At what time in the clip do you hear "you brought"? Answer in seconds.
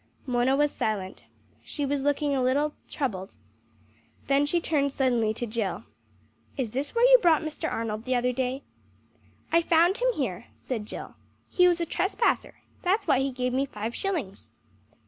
7.07-7.43